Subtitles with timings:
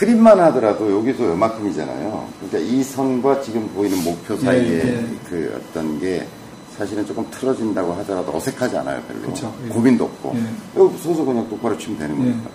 [0.00, 2.28] 스크린만 하더라도 여기서 요만큼이잖아요.
[2.40, 5.06] 그러니까 이 선과 지금 보이는 목표 사이에 예, 예.
[5.28, 6.26] 그 어떤 게
[6.76, 9.28] 사실은 조금 틀어진다고 하더라도 어색하지 않아요, 별로.
[9.28, 9.68] 그쵸, 예.
[9.68, 10.34] 고민도 없고.
[10.36, 10.80] 예.
[10.80, 12.30] 여기 서서 그냥 똑바로 치면 되는 예.
[12.30, 12.50] 거니까.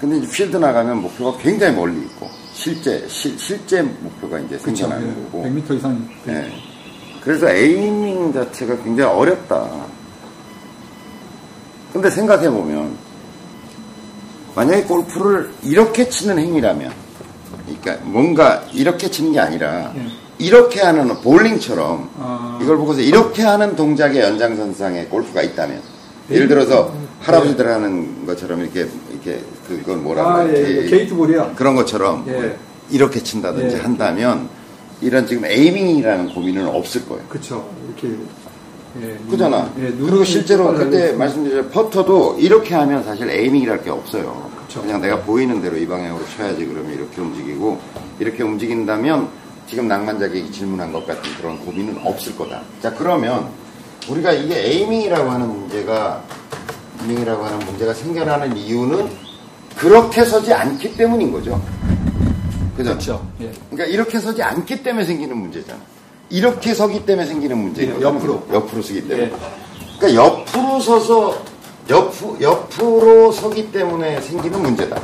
[0.00, 4.56] 근데 이제 필드 나가면 목표가 굉장히 멀리 있고, 실제, 실, 실제 목표가 이제.
[4.58, 5.44] 생겨나는 거고.
[5.44, 5.98] 100m 이상이.
[6.28, 6.52] 예.
[7.20, 9.68] 그래서 에이밍 자체가 굉장히 어렵다.
[11.92, 13.05] 근데 생각해보면,
[14.56, 16.90] 만약에 골프를 이렇게 치는 행위라면,
[17.66, 20.06] 그러니까 뭔가 이렇게 치는 게 아니라, 예.
[20.38, 22.58] 이렇게 하는 볼링처럼, 아.
[22.62, 25.82] 이걸 보고서 이렇게 하는 동작의 연장선상에 골프가 있다면,
[26.30, 30.84] 예를 들어서 할아버지들 하는 것처럼 이렇게, 이렇게, 그건 뭐라고 아, 예?
[30.84, 30.88] 예.
[30.88, 31.52] 게이트볼이요.
[31.54, 32.56] 그런 것처럼 예.
[32.90, 33.80] 이렇게 친다든지 예.
[33.80, 34.48] 한다면
[35.02, 37.24] 이런 지금 에이밍이라는 고민은 없을 거예요.
[37.28, 37.68] 그쵸.
[37.84, 38.16] 이렇게.
[39.02, 39.70] 예, 그잖아.
[39.74, 41.12] 눈- 예, 그리고 실제로 그때.
[41.12, 44.50] 말씀드린 퍼터도 이렇게 하면 사실 에이밍이랄 게 없어요.
[44.66, 44.82] 그쵸.
[44.82, 47.78] 그냥 내가 보이는 대로 이 방향으로 쳐야지 그러면 이렇게 움직이고
[48.18, 49.28] 이렇게 움직인다면
[49.68, 52.62] 지금 낭만자객이 질문한 것 같은 그런 고민은 없을 거다.
[52.80, 53.48] 자 그러면
[54.08, 56.22] 우리가 이게 에이밍이라고 하는 문제가
[57.02, 59.08] 에이밍이라고 하는 문제가 생겨나는 이유는
[59.76, 61.60] 그렇게 서지 않기 때문인 거죠.
[62.76, 62.90] 그죠?
[62.90, 63.26] 그렇죠.
[63.40, 63.50] 예.
[63.70, 65.78] 그러니까 이렇게 서지 않기 때문에 생기는 문제잖아.
[66.30, 68.06] 이렇게 서기 때문에 생기는 문제인 예, 거죠.
[68.06, 68.42] 옆으로.
[68.52, 69.26] 옆으로 서기 때문에.
[69.28, 69.32] 예.
[69.98, 71.42] 그러니까 옆으로 서서
[71.88, 75.00] 옆, 옆으로 서기 때문에 생기는 문제다.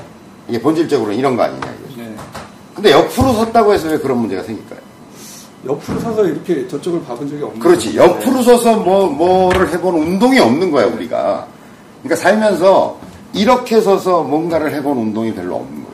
[0.48, 2.00] 이게 본질적으로 이런 거 아니냐 이거죠.
[2.00, 2.14] 예.
[2.74, 4.80] 근데 옆으로 섰다고 해서 왜 그런 문제가 생길까요?
[5.64, 7.94] 옆으로 서서 이렇게 저쪽을 박은 적이 없는 그렇지.
[7.96, 7.98] 거죠.
[8.02, 11.46] 옆으로 서서 뭐, 뭐를 해본 운동이 없는 거야, 우리가.
[12.02, 12.98] 그러니까 살면서
[13.32, 15.91] 이렇게 서서 뭔가를 해본 운동이 별로 없는 거죠.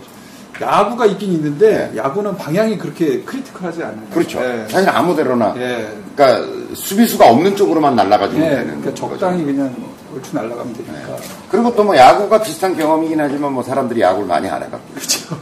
[0.61, 1.97] 야구가 있긴 있는데 예.
[1.99, 4.03] 야구는 방향이 그렇게 크리티컬하지 않아요.
[4.13, 4.41] 그렇죠.
[4.43, 4.67] 예.
[4.69, 5.55] 사실 아무데로나.
[5.59, 5.89] 예.
[6.17, 8.51] 그러니까 수비수가 없는 쪽으로만 날아가주면 예.
[8.51, 9.09] 되는 그러니까 거죠.
[9.09, 9.75] 적당히 그냥
[10.15, 11.17] 얼추 날아가면 되니까.
[11.51, 14.81] 그리고 또 뭐 야구가 비슷한 경험이긴 하지만 뭐 사람들이 야구를 많이 안 해갖고.
[14.95, 15.37] 그렇죠.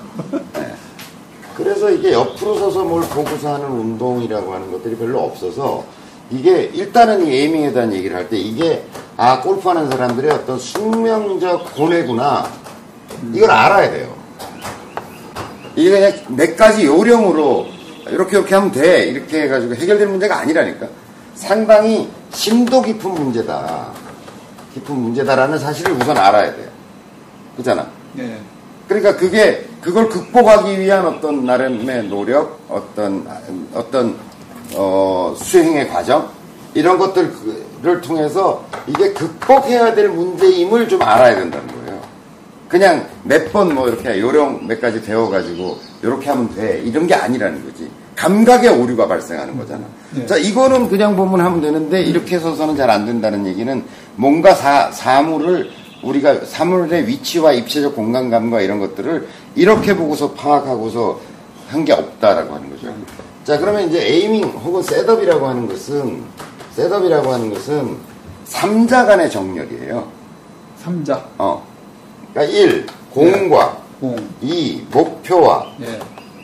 [1.56, 5.84] 그래서 이게 옆으로 서서 뭘 보고서 하는 운동이라고 하는 것들이 별로 없어서
[6.30, 8.84] 이게 일단은 이 에이밍에 대한 얘기를 할 때 이게
[9.16, 12.46] 아 골프하는 사람들의 어떤 숙명적 고뇌구나
[13.32, 14.14] 이걸 알아야 돼요.
[15.76, 17.66] 이게 그냥 몇 가지 요령으로
[18.08, 20.88] 이렇게 이렇게 하면 돼 이렇게 해가지고 해결될 문제가 아니라니까
[21.34, 23.92] 상당히 심도 깊은 문제다
[24.74, 26.68] 깊은 문제다라는 사실을 우선 알아야 돼요.
[27.56, 27.86] 그잖아.
[28.18, 28.38] 예.
[28.88, 33.26] 그러니까 그게 그걸 극복하기 위한 어떤 나름의 노력, 어떤
[33.74, 34.16] 어떤
[34.74, 36.28] 어, 수행의 과정
[36.74, 41.75] 이런 것들을 통해서 이게 극복해야 될 문제임을 좀 알아야 된다는 거예요.
[42.68, 47.64] 그냥 몇 번 뭐 이렇게 요령 몇 가지 배워가지고 이렇게 하면 돼 이런 게 아니라는
[47.64, 47.88] 거지.
[48.16, 49.84] 감각의 오류가 발생하는 거잖아.
[50.14, 50.24] 네.
[50.26, 53.84] 자 이거는 그냥 보면 하면 되는데 이렇게 서서는 잘 안 된다는 얘기는
[54.16, 55.68] 뭔가 사, 사물을
[56.02, 61.20] 우리가 사물의 위치와 입체적 공간감과 이런 것들을 이렇게 보고서 파악하고서
[61.68, 62.94] 한 게 없다라고 하는 거죠.
[63.44, 66.22] 자, 그러면 이제 aiming 혹은 setup이라고 하는 것은,
[66.74, 67.96] setup이라고 하는 것은
[68.44, 70.06] 삼자 간의 정렬이에요.
[70.78, 71.64] 삼자, 어.
[72.36, 72.86] 그러니까 1.
[73.10, 74.14] 공과 공.
[74.42, 74.82] 2.
[74.92, 75.98] 목표와 예.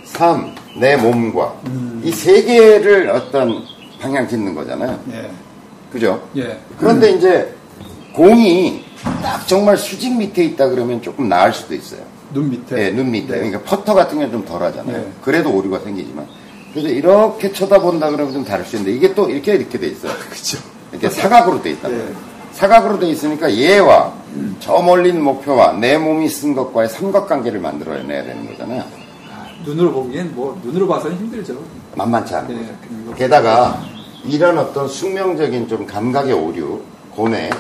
[0.05, 0.55] 3.
[0.81, 2.01] 내 몸과 음.
[2.03, 3.63] 이세 개를 어떤
[4.01, 4.99] 방향 짓는 거잖아요.
[5.13, 5.31] 예.
[5.93, 6.27] 그죠?
[6.37, 6.59] 예.
[6.79, 7.55] 그런데 이제
[8.15, 8.83] 공이
[9.23, 12.01] 딱 정말 수직 밑에 있다 그러면 조금 나을 수도 있어요.
[12.33, 12.75] 눈 밑에.
[12.75, 13.27] 네, 눈 밑에.
[13.35, 14.97] 그러니까 퍼터 같은 건좀덜 하잖아요.
[14.97, 15.13] 네.
[15.21, 16.27] 그래도 오류가 생기지만.
[16.73, 20.13] 그래서 이렇게 쳐다본다 그러면 좀 다를 수 있는데 이게 또 이렇게 이렇게 돼 있어요.
[20.31, 20.59] 그렇죠.
[20.91, 22.15] 이렇게 사각으로 돼 있단 네.
[22.53, 24.22] 사각으로 돼 있으니까 얘와
[24.61, 28.83] 저 있는 목표와 내 몸이 쓴 것과의 삼각관계를 만들어내야 되는 거잖아요.
[29.31, 31.63] 아, 눈으로 보기엔 뭐 눈으로 봐서는 힘들죠.
[31.97, 33.05] 만만치 않은 예.
[33.05, 33.15] 거죠.
[33.17, 33.83] 게다가
[34.25, 37.51] 이런 어떤 숙명적인 좀 감각의 오류, 고뇌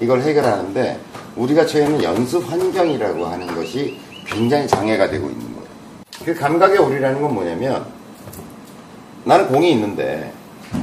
[0.00, 1.00] 이걸 해결하는데
[1.36, 5.68] 우리가 처해 있는 연습 환경이라고 하는 것이 굉장히 장애가 되고 있는 거예요.
[6.24, 7.86] 그 감각의 오류라는 건 뭐냐면
[9.24, 10.32] 나는 공이 있는데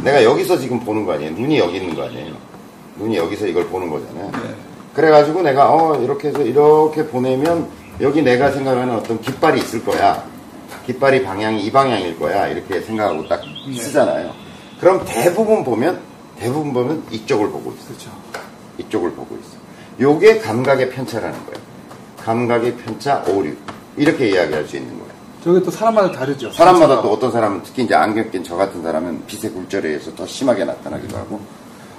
[0.04, 1.32] 내가 여기서 지금 보는 거 아니에요.
[1.32, 2.36] 눈이 여기 있는 거 아니에요.
[2.98, 4.32] 눈이 여기서 이걸 보는 거잖아요.
[4.46, 4.73] 예.
[4.94, 7.68] 그래가지고 내가 어 이렇게 해서 이렇게 보내면
[8.02, 10.24] 여기 내가 생각하는 어떤 깃발이 있을 거야.
[10.86, 12.48] 깃발이 방향이 이 방향일 거야.
[12.48, 13.42] 이렇게 생각하고 딱
[13.76, 14.32] 쓰잖아요.
[14.80, 16.00] 그럼 대부분 보면
[16.38, 17.88] 대부분 보면 이쪽을 보고 있어.
[17.88, 18.12] 그렇죠.
[18.78, 19.58] 이쪽을 보고 있어.
[20.00, 21.60] 요게 감각의 편차라는 거예요.
[22.24, 23.54] 감각의 편차 오류.
[23.96, 25.14] 이렇게 이야기할 수 있는 거예요.
[25.44, 26.52] 저게 또 사람마다 다르죠.
[26.52, 30.26] 사람마다 또 어떤 사람은 특히 이제 안경 낀 저 같은 사람은 빛의 굴절에 의해서 더
[30.26, 31.40] 심하게 나타나기도 하고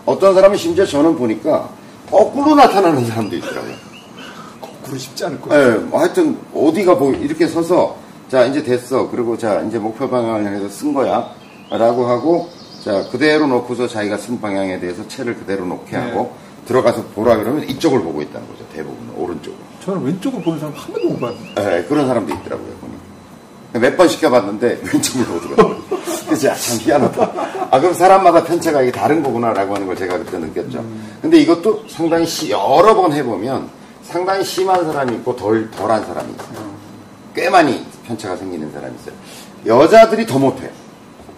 [0.06, 1.68] 어떤 사람은 심지어 저는 보니까
[2.10, 3.74] 거꾸로 나타나는 사람도 있더라고요.
[4.60, 5.72] 거꾸로 쉽지 않을 거예요.
[5.72, 7.96] 예, 뭐 하여튼 어디가 뭐 이렇게 서서
[8.28, 9.08] 자 이제 됐어.
[9.10, 11.30] 그리고 자 이제 목표 방향을 향해서 쓴 거야.
[11.70, 12.48] 라고 하고
[12.84, 16.02] 자 그대로 놓고서 자기가 쓴 방향에 대해서 채를 그대로 놓게 네.
[16.02, 16.32] 하고
[16.66, 18.64] 들어가서 보라 그러면 이쪽을 보고 있다는 거죠.
[18.72, 19.60] 대부분 오른쪽으로.
[19.84, 21.78] 저는 왼쪽을 보는 사람 한 번도 못 봤는데.
[21.78, 22.68] 예, 그런 사람도 있더라고요.
[22.80, 23.04] 보니까.
[23.80, 25.76] 몇 번 시켜봤는데 왼쪽을 못 들어가요.
[26.46, 27.68] 야, 참 희한하다.
[27.70, 30.84] 아, 그럼 사람마다 편차가 이게 다른 거구나라고 하는 걸 제가 그때 느꼈죠.
[31.22, 33.68] 근데 이것도 상당히 시- 여러 번 해보면
[34.02, 36.74] 상당히 심한 사람이 있고 덜, 덜한 사람이 있어요.
[37.34, 39.14] 꽤 많이 편차가 생기는 사람이 있어요.
[39.66, 40.70] 여자들이 더 못해요.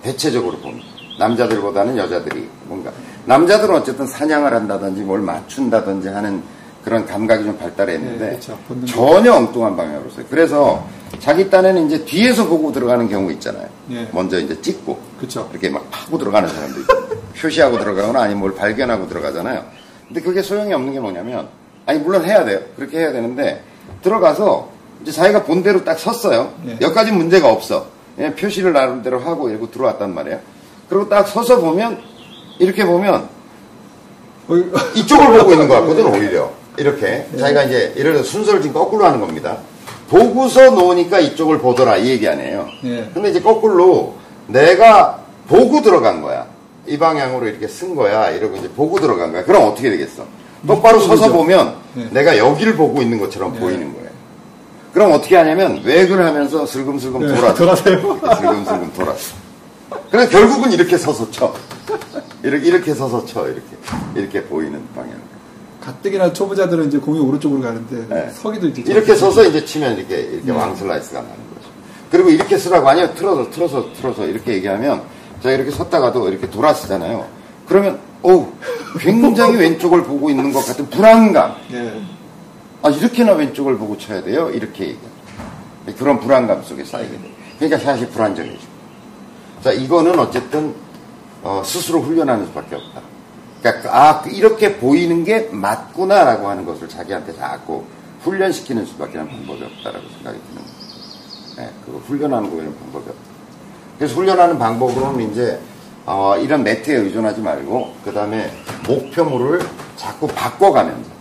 [0.02, 0.80] 대체적으로 보면.
[1.18, 2.90] 남자들보다는 여자들이 뭔가.
[3.24, 6.42] 남자들은 어쨌든 사냥을 한다든지 뭘 맞춘다든지 하는
[6.86, 8.56] 그런 감각이 좀 발달했는데 네, 그렇죠.
[8.86, 10.24] 전혀 엉뚱한 방향으로 써요.
[10.30, 10.86] 그래서
[11.18, 13.66] 자기 딴에는 이제 뒤에서 보고 들어가는 경우 있잖아요.
[13.90, 14.08] 예.
[14.12, 15.48] 먼저 이제 찍고 그쵸.
[15.50, 16.94] 이렇게 막 파고 들어가는 사람도 있고
[17.42, 19.64] 표시하고 들어가거나 아니면 뭘 발견하고 들어가잖아요.
[20.06, 21.48] 근데 그게 소용이 없는 게 뭐냐면
[21.86, 22.60] 아니 물론 해야 돼요.
[22.76, 23.64] 그렇게 해야 되는데
[24.04, 24.68] 들어가서
[25.02, 26.52] 이제 자기가 본 대로 딱 섰어요.
[26.68, 26.78] 예.
[26.80, 27.88] 여기까지 문제가 없어.
[28.14, 30.38] 그냥 표시를 나름대로 하고 이러고 들어왔단 말이에요.
[30.88, 32.00] 그리고 딱 서서 보면
[32.60, 33.28] 이렇게 보면
[34.46, 34.54] 어,
[34.94, 39.20] 이쪽을 보고 있는 것 같거든 오히려 이렇게 자기가 이제 예를 들어 순서를 지금 거꾸로 하는
[39.20, 39.58] 겁니다.
[40.08, 42.68] 보고서 놓으니까 이쪽을 보더라 이 얘기 아니에요.
[42.84, 43.10] 예.
[43.12, 44.14] 근데 이제 거꾸로
[44.46, 46.46] 내가 보고 들어간 거야.
[46.86, 48.30] 이 방향으로 이렇게 쓴 거야.
[48.30, 49.44] 이러고 이제 보고 들어간 거야.
[49.44, 50.24] 그럼 어떻게 되겠어?
[50.66, 51.32] 똑바로 서서.
[51.32, 52.04] 보면 예.
[52.12, 53.60] 내가 여기를 보고 있는 것처럼 예.
[53.60, 54.06] 보이는 거예요.
[54.92, 57.54] 그럼 어떻게 하냐면 외근을 하면서 슬금슬금 네, 돌아서.
[57.54, 58.20] 돌아서요.
[58.38, 59.34] 슬금슬금 돌아서.
[60.10, 61.52] 그래 결국은 이렇게 서서 쳐.
[62.42, 63.46] 이렇게 이렇게 서서 쳐.
[63.46, 63.62] 이렇게
[64.14, 65.14] 이렇게 보이는 방향
[65.86, 68.30] 가뜩이나 초보자들은 이제 공이 오른쪽으로 가는데 네.
[68.32, 70.52] 서기도 이제 이렇게 서서 이제 치면 이렇게 이렇게 네.
[70.52, 71.70] 왕슬라이스가 나는 거죠.
[72.10, 75.02] 그리고 이렇게 쓰라고 아니요 틀어서 틀어서 틀어서 이렇게 얘기하면
[75.44, 77.28] 제가 이렇게 섰다가도 이렇게 돌아서잖아요.
[77.68, 78.48] 그러면 오
[78.98, 81.54] 굉장히 왼쪽을 보고 있는 것 같은 불안감.
[81.72, 82.02] 예.
[82.82, 84.50] 아 이렇게나 왼쪽을 보고 쳐야 돼요?
[84.50, 87.32] 이렇게 얘기해요 그런 불안감 속에 쌓이게 돼요.
[87.60, 88.76] 그러니까 샷이 불안정해지고.
[89.62, 90.74] 자 이거는 어쨌든
[91.44, 93.02] 어, 스스로 훈련하는 수밖에 없다
[93.72, 97.84] 그러니까 아 이렇게 보이는 게 맞구나라고 하는 것을 자기한테 자꾸
[98.22, 100.76] 훈련시키는 수밖에 는 방법이 없다라고 생각이 드는 거예요.
[101.56, 103.22] 네, 그거 훈련하는 거에는 방법이 없다.
[103.98, 105.58] 그래서 훈련하는 방법으로는 이제
[106.04, 108.50] 어, 이런 매트에 의존하지 말고 그 다음에
[108.86, 109.60] 목표물을
[109.96, 111.16] 자꾸 바꿔가면서.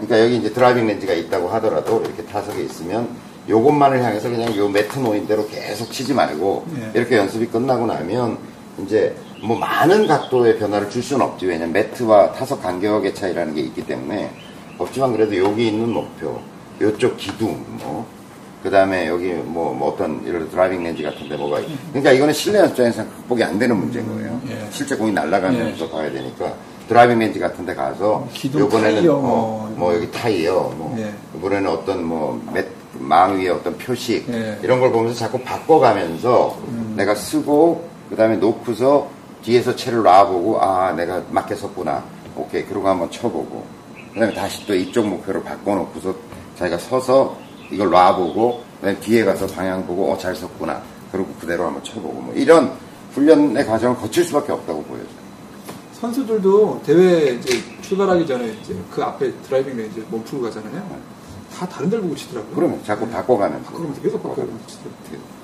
[0.00, 3.08] 그러니까 여기 이제 driving range가 있다고 하더라도 이렇게 타석에 있으면
[3.48, 6.98] 요것만을 향해서 그냥 요 매트 놓인 대로 계속 치지 말고 예.
[6.98, 8.38] 이렇게 연습이 끝나고 나면
[8.82, 9.14] 이제
[9.44, 14.30] 뭐 많은 각도의 변화를 줄 수는 없지 왜냐면 매트와 타석 간격의 차이라는 게 있기 때문에
[14.78, 16.40] 없지만 그래도 여기 있는 목표
[16.80, 18.06] 요쪽 기둥 뭐
[18.62, 23.04] 그다음에 여기 뭐, 뭐 어떤 이런 driving range 같은데 뭐가 있- 그러니까 이거는 실내 연습장에서
[23.04, 24.40] 극복이 안 되는 문제인 거예요.
[24.48, 24.66] 예.
[24.70, 26.54] 실제 공이 날아가면서 봐야 되니까
[26.88, 29.74] driving range 같은데 가서 기둥 요번에는 타이어 어, 뭐.
[29.76, 31.12] 뭐 여기 타이어 뭐 예.
[31.38, 32.66] 이번에는 어떤 뭐 맷,
[32.98, 34.58] 망 위에 어떤 표식 예.
[34.62, 36.56] 이런 걸 보면서 자꾸 바꿔가면서
[36.96, 39.08] 내가 쓰고 그다음에 놓고서
[39.44, 42.02] 뒤에서 채를 놔보고 아 내가 맞게 섰구나.
[42.36, 43.64] 오케이 그러고 한번 쳐보고.
[44.12, 46.14] 그다음에 다시 또 이쪽 목표로 바꿔놓고서
[46.56, 47.36] 자기가 서서
[47.70, 50.82] 이걸 놔보고 그다음에 뒤에 가서 방향 보고 어 잘 섰구나.
[51.12, 52.20] 그리고 그대로 한번 쳐보고.
[52.20, 52.72] 뭐 이런
[53.12, 55.24] 훈련의 과정을 거칠 수밖에 없다고 보여져요.
[56.00, 61.00] 선수들도 대회 이제 출발하기 전에 이제 그 앞에 driving range 멈추고 가잖아요.
[61.56, 62.54] 다 다른 데를 보고 치더라고요.
[62.54, 63.70] 그러면 자꾸 바꿔가면서.
[63.72, 65.34] 그러면 계속 바꿔고 치더라고요.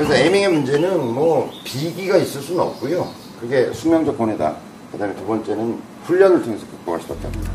[0.00, 3.06] 그래서 에밍의 문제는 뭐 비기가 있을 수는 없고요.
[3.38, 4.56] 그게 수명적 고뇌다.
[4.90, 7.50] 그 다음에 두 번째는 훈련을 통해서 극복할 수밖에 없다.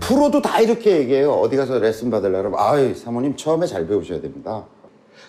[0.00, 1.32] 프로도 다 이렇게 얘기해요.
[1.32, 4.64] 어디 가서 레슨 받으려면 아이 사모님 처음에 잘 배우셔야 됩니다.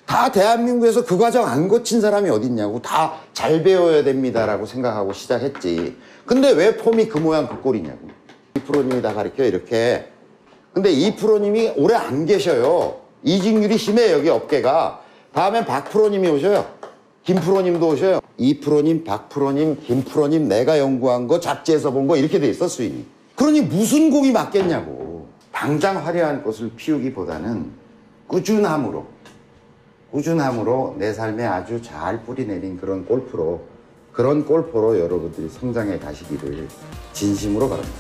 [0.05, 5.97] 다 대한민국에서 그 과정 안 거친 사람이 어딨냐고 다 잘 배워야 됩니다라고 생각하고 시작했지.
[6.25, 8.07] 근데 왜 폼이 그 모양 그 꼴이냐고.
[8.55, 10.07] 이 프로님이 다 가르쳐 이렇게.
[10.73, 12.95] 근데 이 프로님이 오래 안 계셔요.
[13.23, 15.01] 이직률이 심해 여기 업계가.
[15.33, 16.65] 다음엔 박 프로님이 오셔요.
[17.23, 18.19] 김 프로님도 오셔요.
[18.37, 22.67] 이 프로님, 박 프로님, 김 프로님 내가 연구한 거 잡지에서 본 거 이렇게 돼 있어
[22.67, 23.05] 수익이.
[23.35, 25.27] 그러니 무슨 곡이 맞겠냐고.
[25.51, 27.69] 당장 화려한 꽃을 피우기보다는
[28.27, 29.05] 꾸준함으로
[30.11, 33.61] 꾸준함으로 내 삶에 아주 잘 뿌리내린 그런 골프로
[34.11, 36.67] 그런 골퍼로 여러분들이 성장해 가시기를
[37.13, 37.97] 진심으로 바랍니다.